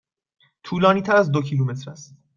[0.63, 2.15] طولانی تر از دو کیلومتر است.